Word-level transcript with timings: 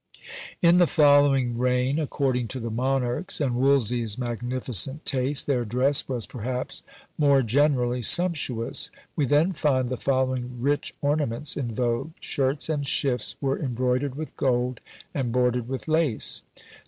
In 0.63 0.79
the 0.79 0.87
following 0.87 1.59
reign, 1.59 1.99
according 1.99 2.47
to 2.47 2.59
the 2.59 2.71
monarch's 2.71 3.39
and 3.39 3.53
Wolsey's 3.53 4.17
magnificent 4.17 5.05
taste, 5.05 5.45
their 5.45 5.63
dress 5.63 6.09
was, 6.09 6.25
perhaps, 6.25 6.81
more 7.19 7.43
generally 7.43 8.01
sumptuous. 8.01 8.89
We 9.15 9.25
then 9.25 9.51
find 9.53 9.89
the 9.91 9.97
following 9.97 10.59
rich 10.59 10.95
ornaments 11.03 11.55
in 11.55 11.75
vogue. 11.75 12.13
Shirts 12.19 12.67
and 12.67 12.87
shifts 12.87 13.35
were 13.41 13.59
embroidered 13.59 14.15
with 14.15 14.35
gold, 14.37 14.79
and 15.13 15.31
bordered 15.31 15.67
with 15.67 15.87
lace. 15.87 16.41